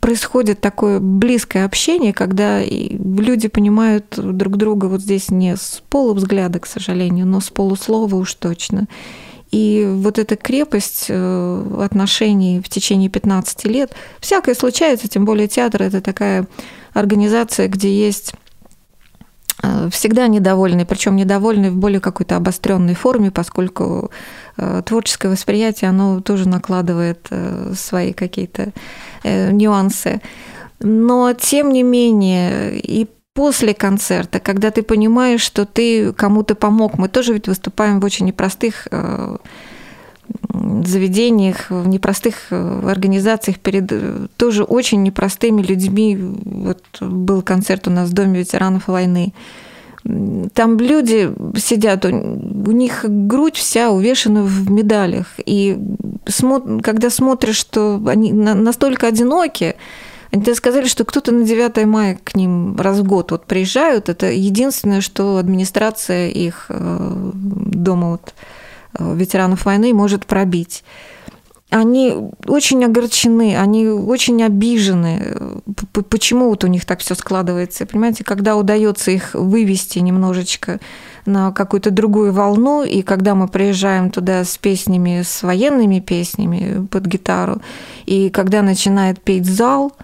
происходит 0.00 0.60
такое 0.60 0.98
близкое 1.00 1.64
общение, 1.64 2.12
когда 2.12 2.62
люди 2.62 3.48
понимают 3.48 4.14
друг 4.16 4.56
друга 4.56 4.86
вот 4.86 5.02
здесь 5.02 5.30
не 5.30 5.56
с 5.56 5.82
полувзгляда, 5.90 6.60
к 6.60 6.66
сожалению, 6.66 7.26
но 7.26 7.40
с 7.40 7.50
полуслова 7.50 8.14
уж 8.16 8.34
точно. 8.34 8.86
И 9.50 9.86
вот 9.88 10.18
эта 10.18 10.36
крепость 10.36 11.06
э, 11.08 11.78
отношений 11.80 12.60
в 12.60 12.68
течение 12.68 13.08
15 13.08 13.64
лет, 13.66 13.94
всякое 14.20 14.54
случается, 14.54 15.06
тем 15.06 15.24
более 15.24 15.46
театр– 15.46 15.82
это 15.84 16.00
такая 16.00 16.48
организация, 16.92 17.68
где 17.68 17.96
есть 17.96 18.34
всегда 19.90 20.26
недовольны, 20.28 20.84
причем 20.84 21.16
недовольны 21.16 21.70
в 21.70 21.76
более 21.76 22.00
какой-то 22.00 22.36
обостренной 22.36 22.94
форме, 22.94 23.30
поскольку 23.30 24.10
э, 24.56 24.82
творческое 24.84 25.28
восприятие, 25.28 25.90
оно 25.90 26.20
тоже 26.20 26.48
накладывает 26.48 27.28
свои 27.74 28.12
какие-то 28.12 28.72
нюансы. 29.24 30.20
Но, 30.80 31.32
тем 31.32 31.72
не 31.72 31.82
менее, 31.82 32.78
и 32.78 33.08
после 33.34 33.74
концерта, 33.74 34.40
когда 34.40 34.70
ты 34.70 34.82
понимаешь, 34.82 35.42
что 35.42 35.66
ты 35.66 36.12
кому-то 36.12 36.54
помог. 36.54 36.98
Мы 36.98 37.08
тоже 37.08 37.34
ведь 37.34 37.48
выступаем 37.48 38.00
в 38.00 38.04
очень 38.04 38.26
непростых 38.26 38.88
э, 38.90 39.36
заведениях, 40.84 41.70
в 41.70 41.88
непростых 41.88 42.34
э, 42.50 42.82
организациях 42.88 43.58
перед 43.58 43.90
э, 43.90 44.26
тоже 44.36 44.64
очень 44.64 45.02
непростыми 45.02 45.62
людьми. 45.62 46.16
Вот 46.16 46.82
был 47.00 47.42
концерт 47.42 47.88
у 47.88 47.90
нас 47.90 48.10
в 48.10 48.12
Доме 48.12 48.40
ветеранов 48.40 48.88
войны. 48.88 49.32
Там 50.52 50.78
люди 50.78 51.32
сидят, 51.56 52.04
у 52.04 52.10
них 52.10 53.06
грудь 53.08 53.56
вся 53.56 53.90
увешана 53.90 54.42
в 54.42 54.70
медалях. 54.70 55.28
И 55.46 55.78
когда 56.82 57.08
смотришь, 57.08 57.56
что 57.56 58.02
они 58.06 58.32
настолько 58.32 59.06
одиноки, 59.06 59.76
они 60.30 60.54
сказали, 60.54 60.86
что 60.88 61.04
кто-то 61.04 61.32
на 61.32 61.44
9 61.44 61.86
мая 61.86 62.18
к 62.22 62.34
ним 62.34 62.76
раз 62.76 62.98
в 62.98 63.04
год 63.04 63.30
вот 63.30 63.46
приезжают. 63.46 64.08
Это 64.08 64.30
единственное, 64.30 65.00
что 65.00 65.38
администрация 65.38 66.28
их 66.28 66.66
э, 66.68 67.30
дома 67.32 68.10
вот, 68.10 68.34
ветеранов 68.98 69.64
войны 69.64 69.92
может 69.92 70.26
пробить. 70.26 70.84
Они 71.70 72.14
очень 72.46 72.84
огорчены, 72.84 73.56
они 73.56 73.88
очень 73.88 74.42
обижены. 74.44 75.62
Почему 76.08 76.50
вот 76.50 76.62
у 76.62 76.68
них 76.68 76.84
так 76.84 77.00
все 77.00 77.14
складывается? 77.14 77.86
Понимаете, 77.86 78.22
когда 78.22 78.56
удается 78.56 79.10
их 79.10 79.34
вывести 79.34 79.98
немножечко 79.98 80.78
на 81.26 81.50
какую-то 81.50 81.90
другую 81.90 82.32
волну, 82.32 82.84
и 82.84 83.02
когда 83.02 83.34
мы 83.34 83.48
приезжаем 83.48 84.10
туда 84.10 84.44
с 84.44 84.56
песнями, 84.56 85.22
с 85.22 85.42
военными 85.42 85.98
песнями 85.98 86.86
под 86.86 87.06
гитару, 87.06 87.60
и 88.06 88.30
когда 88.30 88.62
начинает 88.62 89.20
петь 89.20 89.46
зал– 89.46 89.92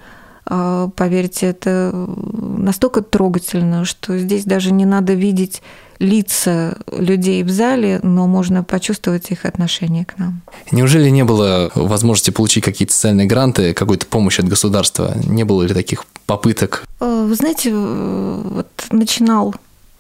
поверьте, 0.97 1.47
это 1.47 1.93
настолько 1.95 3.03
трогательно, 3.03 3.85
что 3.85 4.19
здесь 4.19 4.45
даже 4.45 4.73
не 4.73 4.85
надо 4.85 5.15
видеть 5.15 5.63
лица 6.01 6.79
людей 6.91 7.43
в 7.45 7.51
зале, 7.51 8.01
но 8.03 8.27
можно 8.27 8.65
почувствовать 8.65 9.31
их 9.31 9.45
отношение 9.45 10.05
к 10.05 10.19
нам. 10.19 10.41
Неужели 10.73 11.11
не 11.11 11.25
было 11.25 11.71
возможности 11.75 12.31
получить 12.31 12.65
какие-то 12.65 12.95
социальные 12.95 13.27
гранты, 13.27 13.75
какую-то 13.75 14.07
помощь 14.07 14.41
от 14.41 14.49
государства? 14.49 15.15
Не 15.25 15.45
было 15.45 15.63
ли 15.63 15.75
таких 15.75 16.07
попыток? 16.27 16.85
А, 17.01 17.25
вы 17.27 17.35
знаете, 17.35 17.73
вот 17.75 18.69
начинал 18.91 19.55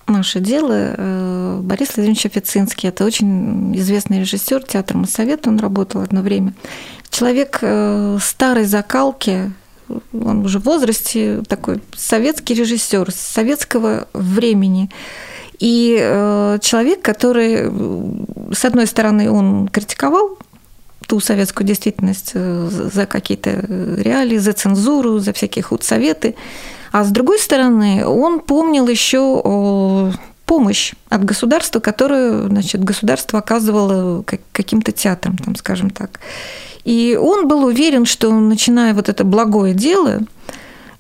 наше 0.07 0.41
дело 0.41 0.73
э, 0.73 1.61
Борис 1.63 1.97
Владимирович 1.97 2.27
Официнский. 2.27 2.89
Это 2.89 3.05
очень 3.05 3.77
известный 3.77 4.21
режиссер 4.21 4.65
театра 4.65 4.97
Моссовет, 4.97 5.47
он 5.47 5.59
работал 5.59 6.01
одно 6.01 6.23
время. 6.23 6.55
Человек 7.11 7.59
э, 7.61 8.19
старой 8.21 8.65
закалки, 8.65 9.53
он 10.13 10.45
уже 10.45 10.59
в 10.59 10.65
возрасте, 10.65 11.43
такой 11.49 11.81
советский 11.97 12.55
режиссер 12.55 13.11
советского 13.13 14.09
времени. 14.13 14.91
И 15.59 15.99
э, 16.01 16.59
человек, 16.63 17.03
который, 17.03 17.71
с 18.55 18.65
одной 18.65 18.87
стороны, 18.87 19.31
он 19.31 19.69
критиковал 19.69 20.39
ту 21.07 21.21
советскую 21.21 21.67
действительность 21.67 22.33
э, 22.35 22.69
за 22.71 23.07
какие-то 23.07 23.51
реалии, 23.99 24.39
за 24.39 24.53
цензуру, 24.53 25.19
за 25.19 25.33
всякие 25.33 25.63
худсоветы, 25.63 26.35
а 26.93 27.05
с 27.05 27.11
другой 27.11 27.39
стороны, 27.39 28.05
он 28.07 28.41
помнил 28.41 28.89
еще 28.89 30.13
помощь 30.45 30.95
от 31.09 31.25
государства, 31.25 31.79
которую 31.79 32.49
значит, 32.49 32.83
государство 32.83 33.39
оказывало 33.39 34.25
каким-то 34.53 34.91
театрам, 34.91 35.39
там, 35.39 35.55
скажем 35.55 35.91
так. 35.91 36.19
И 36.85 37.19
он 37.21 37.49
был 37.49 37.65
уверен, 37.65 38.07
что 38.07 38.33
начиная 38.33 38.95
вот 38.95 39.09
это 39.09 39.25
благое 39.25 39.75
дело, 39.75 40.21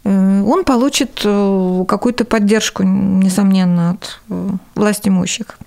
э, 0.04 0.42
он 0.42 0.64
получит 0.64 1.22
э, 1.24 1.84
какую-то 1.88 2.24
поддержку, 2.24 2.82
несомненно, 2.82 3.90
от 3.90 4.20
э, 4.28 4.48
власть 4.74 5.08
имущих 5.08 5.58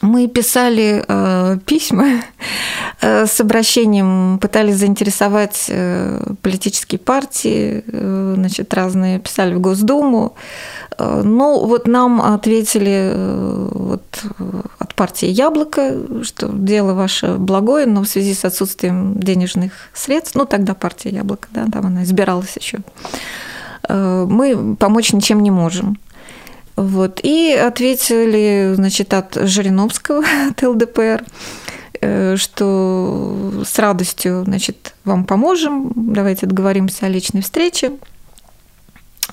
мы 0.00 0.28
писали 0.28 1.04
э, 1.06 1.58
письма 1.66 2.22
э, 3.00 3.26
с 3.26 3.40
обращением, 3.40 4.38
пытались 4.38 4.76
заинтересовать 4.76 5.66
э, 5.68 6.34
политические 6.42 6.98
партии, 6.98 7.84
э, 7.86 8.34
значит, 8.36 8.72
разные, 8.72 9.18
писали 9.18 9.54
в 9.54 9.60
Госдуму. 9.60 10.34
Э, 10.98 11.22
но 11.22 11.66
вот 11.66 11.86
нам 11.86 12.22
ответили 12.22 13.12
э, 13.12 13.68
вот, 13.72 14.24
от 14.78 14.94
партии 14.94 15.28
«Яблоко», 15.28 15.94
что 16.22 16.48
дело 16.48 16.94
ваше 16.94 17.34
благое, 17.34 17.86
но 17.86 18.02
в 18.02 18.08
связи 18.08 18.34
с 18.34 18.44
отсутствием 18.44 19.14
денежных 19.14 19.72
средств, 19.92 20.34
ну 20.34 20.46
тогда 20.46 20.74
партия 20.74 21.10
«Яблоко», 21.10 21.48
да, 21.52 21.66
там 21.70 21.86
она 21.86 22.04
избиралась 22.04 22.56
еще, 22.58 22.78
э, 23.88 24.26
мы 24.28 24.76
помочь 24.76 25.12
ничем 25.12 25.42
не 25.42 25.50
можем. 25.50 25.98
Вот. 26.80 27.20
И 27.22 27.52
ответили, 27.52 28.72
значит, 28.74 29.12
от 29.12 29.34
Жириновского, 29.34 30.24
от 30.50 30.62
ЛДПР, 30.62 31.22
э, 32.00 32.36
что 32.38 33.52
с 33.66 33.78
радостью, 33.78 34.44
значит, 34.46 34.94
вам 35.04 35.24
поможем, 35.24 35.92
давайте 35.94 36.46
договоримся 36.46 37.04
о 37.04 37.10
личной 37.10 37.42
встрече. 37.42 37.92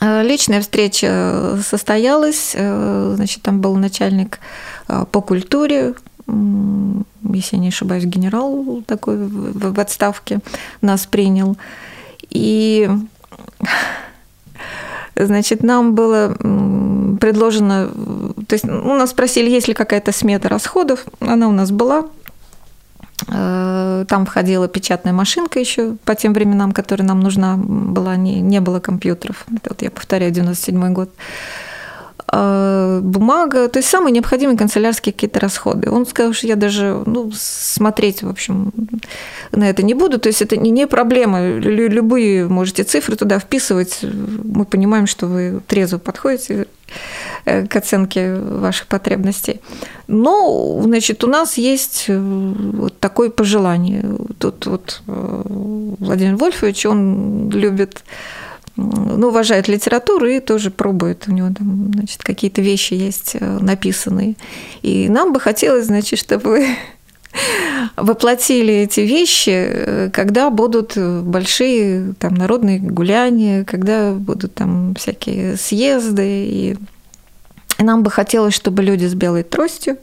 Э, 0.01 0.23
личная 0.23 0.59
встреча 0.59 1.57
состоялась, 1.65 2.51
э, 2.53 3.13
значит, 3.15 3.43
там 3.43 3.61
был 3.61 3.77
начальник 3.77 4.39
по 4.87 5.21
культуре, 5.21 5.93
если 6.27 7.55
я 7.55 7.61
не 7.61 7.69
ошибаюсь, 7.69 8.03
генерал 8.03 8.83
такой 8.85 9.15
в 9.25 9.79
отставке 9.79 10.39
нас 10.81 11.05
принял. 11.05 11.55
И 12.29 12.89
Значит, 15.19 15.63
нам 15.63 15.95
было 15.95 16.35
предложено, 17.17 17.89
то 18.47 18.53
есть 18.53 18.65
у 18.65 18.93
нас 18.93 19.11
спросили, 19.11 19.49
есть 19.49 19.67
ли 19.67 19.73
какая-то 19.73 20.11
смета 20.11 20.49
расходов, 20.49 21.05
она 21.19 21.47
у 21.47 21.51
нас 21.51 21.71
была. 21.71 22.05
Э, 23.29 24.05
там 24.07 24.25
входила 24.25 24.67
печатная 24.67 25.13
машинка 25.13 25.59
еще 25.59 25.95
по 26.05 26.15
тем 26.15 26.33
временам, 26.33 26.71
которые 26.71 27.05
нам 27.07 27.19
нужна 27.19 27.57
была, 27.57 28.15
не, 28.15 28.41
не 28.41 28.61
было 28.61 28.79
компьютеров. 28.79 29.45
Это 29.55 29.69
вот 29.69 29.81
я 29.81 29.91
повторяю, 29.91 30.31
97 30.31 30.93
год. 30.93 31.09
А, 32.29 32.99
бумага, 33.01 33.69
то 33.69 33.79
есть 33.79 33.87
самые 33.87 34.11
необходимые 34.11 34.57
канцелярские 34.57 35.13
какие-то 35.13 35.39
расходы. 35.39 35.89
Он 35.89 36.05
сказал, 36.05 36.33
что 36.33 36.45
я 36.45 36.57
даже 36.57 37.01
ну, 37.05 37.31
смотреть, 37.33 38.21
в 38.21 38.29
общем, 38.29 38.73
на 39.53 39.69
это 39.69 39.81
не 39.81 39.93
буду. 39.93 40.19
То 40.19 40.27
есть 40.27 40.41
это 40.41 40.57
не, 40.57 40.87
проблема. 40.87 41.47
Любые 41.47 42.47
можете 42.47 42.83
цифры 42.83 43.15
туда 43.15 43.39
вписывать. 43.39 43.99
Мы 44.01 44.65
понимаем, 44.65 45.07
что 45.07 45.27
вы 45.27 45.61
трезво 45.67 45.99
подходите 45.99 46.67
э, 47.45 47.65
к 47.65 47.73
оценке 47.77 48.35
ваших 48.35 48.87
потребностей. 48.87 49.61
Но, 50.07 50.81
значит, 50.83 51.23
у 51.23 51.27
нас 51.27 51.57
есть 51.57 52.05
э, 52.09 52.19
вот 52.19 52.99
такое 52.99 53.29
пожелание. 53.29 54.03
Тут 54.37 54.65
вот 54.65 55.01
э, 55.07 55.41
Владимир 55.99 56.35
Вольфович, 56.35 56.87
он 56.87 57.49
любит 57.51 58.03
ну, 58.77 59.27
уважает 59.27 59.67
литературу 59.67 60.27
и 60.27 60.39
тоже 60.39 60.69
пробует. 60.71 61.27
У 61.27 61.31
него 61.31 61.49
там, 61.57 61.91
значит, 61.93 62.23
какие-то 62.23 62.61
вещи 62.61 62.93
есть 62.93 63.35
э, 63.39 63.57
написанные. 63.59 64.35
И 64.83 65.09
нам 65.09 65.33
бы 65.33 65.39
хотелось, 65.39 65.87
значит, 65.87 66.19
чтобы 66.19 66.49
вы 66.49 66.67
воплотили 67.95 68.73
эти 68.73 69.01
вещи, 69.01 69.49
э, 69.49 70.09
когда 70.13 70.49
будут 70.51 70.95
большие 70.95 72.13
там 72.19 72.35
народные 72.35 72.79
гуляния, 72.79 73.63
когда 73.65 74.13
будут 74.13 74.53
там 74.53 74.93
всякие 74.95 75.57
съезды. 75.57 76.45
И, 76.45 76.77
нам 77.79 78.03
бы 78.03 78.09
хотелось, 78.09 78.53
чтобы 78.53 78.83
люди 78.83 79.05
с 79.05 79.13
белой 79.13 79.43
тростью 79.43 79.97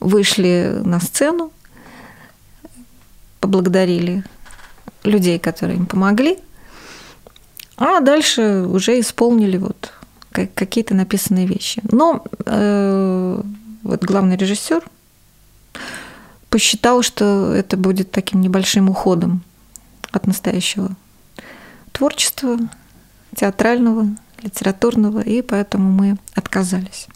вышли 0.00 0.80
на 0.84 1.00
сцену, 1.00 1.50
поблагодарили 3.40 4.22
людей, 5.02 5.38
которые 5.38 5.78
им 5.78 5.86
помогли, 5.86 6.38
а 7.78 8.00
дальше 8.00 8.66
уже 8.68 8.98
исполнили 9.00 9.56
вот 9.56 9.92
какие-то 10.30 10.94
написанные 10.94 11.46
вещи. 11.46 11.80
Но 11.90 12.24
э, 12.44 13.42
вот 13.82 14.04
главный 14.04 14.36
режиссер 14.36 14.82
посчитал, 16.50 17.02
что 17.02 17.52
это 17.52 17.76
будет 17.76 18.10
таким 18.10 18.40
небольшим 18.40 18.90
уходом 18.90 19.42
от 20.10 20.26
настоящего 20.26 20.90
творчества, 21.92 22.58
театрального, 23.34 24.08
литературного, 24.42 25.20
и 25.20 25.42
поэтому 25.42 25.90
мы 25.90 26.18
отказались. 26.34 27.06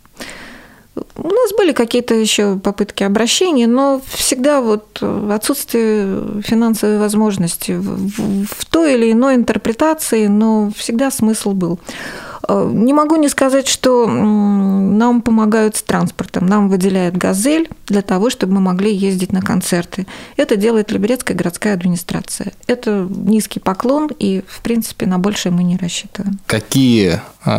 У 0.94 1.28
нас 1.28 1.52
были 1.56 1.72
какие-то 1.72 2.14
еще 2.14 2.58
попытки 2.58 3.02
обращения, 3.02 3.66
но 3.66 4.02
всегда 4.08 4.60
вот 4.60 5.02
отсутствие 5.02 6.42
финансовой 6.42 6.98
возможности 6.98 7.72
в, 7.72 8.44
в 8.44 8.64
той 8.66 8.94
или 8.94 9.12
иной 9.12 9.36
интерпретации, 9.36 10.26
но 10.26 10.70
всегда 10.76 11.10
смысл 11.10 11.52
был. 11.52 11.80
Э, 12.48 12.70
не 12.72 12.92
могу 12.92 13.16
не 13.16 13.28
сказать, 13.28 13.68
что 13.68 14.06
нам 14.06 15.22
помогают 15.22 15.76
с 15.76 15.82
транспортом. 15.82 16.46
Нам 16.46 16.68
выделяют 16.68 17.16
«Газель» 17.16 17.68
для 17.86 18.02
того, 18.02 18.30
чтобы 18.30 18.54
мы 18.54 18.60
могли 18.60 18.94
ездить 18.94 19.32
на 19.32 19.42
концерты. 19.42 20.06
Это 20.36 20.56
делает 20.56 20.90
Либерецкая 20.90 21.36
городская 21.36 21.74
администрация. 21.74 22.52
Это 22.66 23.06
низкий 23.08 23.60
поклон, 23.60 24.10
и, 24.18 24.42
в 24.46 24.60
принципе, 24.60 25.06
на 25.06 25.18
большее 25.18 25.52
мы 25.52 25.62
не 25.62 25.76
рассчитываем. 25.76 26.38
Какие, 26.46 27.20
э, 27.44 27.50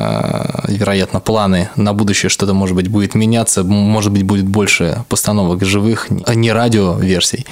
вероятно, 0.68 1.20
планы 1.20 1.70
на 1.76 1.94
будущее? 1.94 2.30
Что-то, 2.30 2.54
может 2.54 2.76
быть, 2.76 2.88
будет 2.88 3.16
меняться? 3.16 3.64
Может 3.64 4.12
быть, 4.12 4.24
будет 4.24 4.46
больше 4.46 5.04
постановок 5.10 5.64
живых, 5.64 6.08
а 6.26 6.36
не 6.36 6.52
радиоверсий? 6.52 7.46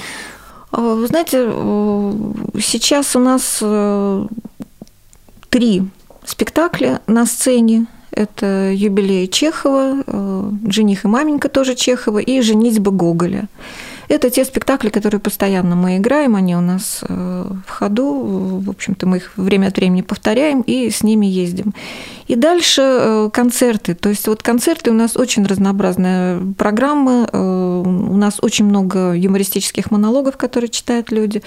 Э, 0.72 0.80
вы 0.80 1.06
знаете, 1.06 1.50
сейчас 2.60 3.16
у 3.16 3.20
нас 3.20 3.62
три 5.48 5.82
спектакля 6.24 7.00
на 7.06 7.26
сцене. 7.26 7.86
Это 8.14 8.70
юбилей 8.72 9.26
Чехова, 9.26 10.02
э, 10.06 10.50
«Жених 10.68 11.04
и 11.04 11.08
маменька» 11.08 11.48
тоже 11.48 11.74
Чехова, 11.74 12.18
и 12.18 12.42
«Женитьба 12.42 12.90
Гоголя». 12.90 13.48
Это 14.08 14.28
те 14.28 14.44
спектакли, 14.44 14.90
которые 14.90 15.18
постоянно 15.18 15.74
мы 15.74 15.96
играем, 15.96 16.36
они 16.36 16.54
у 16.54 16.60
нас 16.60 17.02
э, 17.08 17.46
в 17.66 17.70
ходу, 17.70 18.60
в 18.62 18.68
общем-то, 18.68 19.06
мы 19.06 19.16
их 19.16 19.32
время 19.36 19.68
от 19.68 19.76
времени 19.76 20.02
повторяем 20.02 20.60
и 20.60 20.90
с 20.90 21.02
ними 21.02 21.24
ездим. 21.24 21.72
И 22.26 22.34
дальше 22.34 22.82
э, 22.82 23.30
концерты. 23.32 23.94
То 23.94 24.10
есть 24.10 24.28
вот 24.28 24.42
концерты 24.42 24.90
у 24.90 24.94
нас 24.94 25.16
очень 25.16 25.46
разнообразная 25.46 26.42
программа, 26.58 27.26
у 27.32 28.16
нас 28.16 28.38
очень 28.42 28.66
много 28.66 29.14
юмористических 29.14 29.90
монологов, 29.90 30.36
которые 30.36 30.68
читают 30.68 31.10
люди, 31.10 31.42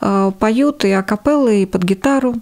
поют 0.00 0.84
и 0.86 0.92
акапеллы, 0.92 1.62
и 1.62 1.66
под 1.66 1.82
гитару. 1.82 2.36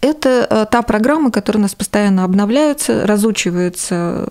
Это 0.00 0.46
э, 0.48 0.66
та 0.70 0.82
программа, 0.82 1.32
которая 1.32 1.60
у 1.60 1.62
нас 1.62 1.74
постоянно 1.74 2.22
обновляется, 2.22 3.04
разучивается 3.04 4.28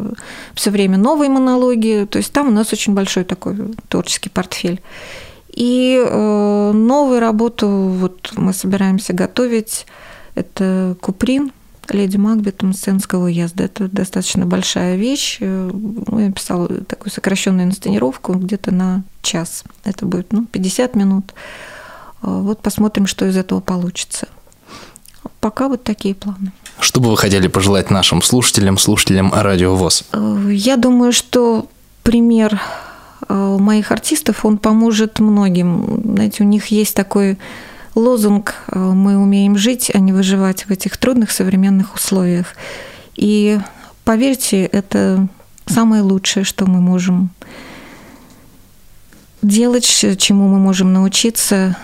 все 0.53 0.71
время 0.71 0.97
новые 0.97 1.29
монологи. 1.29 2.07
То 2.09 2.17
есть 2.17 2.31
там 2.31 2.47
у 2.47 2.51
нас 2.51 2.71
очень 2.71 2.93
большой 2.93 3.25
такой 3.25 3.75
творческий 3.89 4.29
портфель. 4.29 4.81
И 5.49 6.01
э, 6.01 6.71
новую 6.71 7.19
работу 7.19 7.67
вот 7.67 8.31
мы 8.37 8.53
собираемся 8.53 9.11
готовить. 9.11 9.85
Это 10.35 10.95
Куприн, 11.01 11.51
Леди 11.89 12.15
Макбет 12.15 12.63
Мценского 12.63 13.25
уезда. 13.25 13.65
Это 13.65 13.89
достаточно 13.89 14.45
большая 14.45 14.95
вещь. 14.95 15.39
Э, 15.41 15.69
я 16.17 16.31
писала 16.31 16.69
такую 16.69 17.11
сокращенную 17.11 17.67
инсценировку 17.67 18.35
где-то 18.35 18.73
на 18.73 19.03
час. 19.21 19.65
Это 19.83 20.05
будет 20.05 20.31
ну, 20.31 20.45
50 20.45 20.95
минут. 20.95 21.33
Вот 22.21 22.61
посмотрим, 22.61 23.05
что 23.05 23.25
из 23.25 23.35
этого 23.35 23.59
получится. 23.59 24.27
Пока 25.47 25.69
вот 25.69 25.81
такие 25.81 26.13
планы. 26.13 26.51
Что 26.81 26.99
бы 26.99 27.09
вы 27.09 27.15
хотели 27.15 27.47
пожелать 27.47 27.89
нашим 27.89 28.21
слушателям, 28.21 28.77
слушателям 28.77 29.31
Радио 29.33 29.77
ВОЗ? 29.77 30.03
Э, 30.11 30.49
я 30.51 30.75
думаю, 30.75 31.13
что 31.13 31.69
пример 32.03 32.59
э, 33.29 33.57
моих 33.57 33.93
артистов, 33.93 34.43
он 34.43 34.57
поможет 34.57 35.21
многим. 35.21 36.01
Знаете, 36.03 36.43
у 36.43 36.45
них 36.45 36.65
есть 36.65 36.95
такой 36.95 37.37
лозунг 37.95 38.55
э, 38.67 38.77
«Мы 38.77 39.17
умеем 39.17 39.57
жить, 39.57 39.89
а 39.93 39.99
не 39.99 40.11
выживать 40.11 40.65
в 40.65 40.69
этих 40.71 40.97
трудных 40.97 41.31
современных 41.31 41.95
условиях». 41.95 42.47
И 43.15 43.57
поверьте, 44.03 44.65
это 44.65 45.29
самое 45.65 46.01
лучшее, 46.01 46.43
что 46.43 46.65
мы 46.65 46.81
можем 46.81 47.29
делать, 49.41 49.85
чему 50.17 50.49
мы 50.49 50.59
можем 50.59 50.91
научиться 50.91 51.77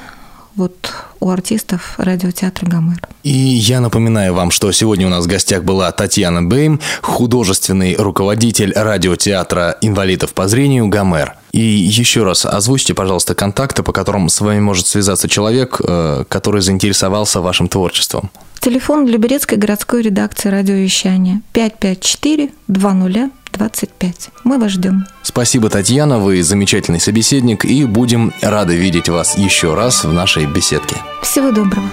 вот 0.55 0.91
у 1.19 1.29
артистов 1.29 1.95
радиотеатра 1.97 2.67
«Гомер». 2.67 3.01
И 3.23 3.31
я 3.31 3.79
напоминаю 3.79 4.33
вам, 4.33 4.51
что 4.51 4.71
сегодня 4.71 5.07
у 5.07 5.09
нас 5.09 5.25
в 5.25 5.27
гостях 5.27 5.63
была 5.63 5.91
Татьяна 5.91 6.43
Бейм, 6.43 6.79
художественный 7.01 7.95
руководитель 7.95 8.73
радиотеатра 8.73 9.77
инвалидов 9.81 10.33
по 10.33 10.47
зрению 10.47 10.87
«Гомер». 10.87 11.35
И 11.51 11.61
еще 11.61 12.23
раз 12.23 12.45
озвучьте, 12.45 12.93
пожалуйста, 12.93 13.35
контакты, 13.35 13.83
по 13.83 13.91
которым 13.91 14.27
с 14.29 14.41
вами 14.41 14.59
может 14.59 14.87
связаться 14.87 15.29
человек, 15.29 15.79
э, 15.79 16.23
который 16.27 16.61
заинтересовался 16.61 17.41
вашим 17.41 17.67
творчеством. 17.67 18.31
Телефон 18.59 19.07
Люберецкой 19.07 19.57
городской 19.57 20.01
редакции 20.01 20.49
радиовещания 20.49 21.41
554 21.53 22.49
20 22.67 23.31
25. 23.53 24.29
Мы 24.43 24.59
вас 24.59 24.71
ждем. 24.71 25.05
Спасибо, 25.21 25.69
Татьяна, 25.69 26.19
вы 26.19 26.43
замечательный 26.43 26.99
собеседник, 26.99 27.65
и 27.65 27.85
будем 27.85 28.33
рады 28.41 28.75
видеть 28.75 29.09
вас 29.09 29.37
еще 29.37 29.73
раз 29.73 30.03
в 30.03 30.11
нашей 30.11 30.45
беседке. 30.45 30.95
Всего 31.21 31.51
доброго. 31.51 31.87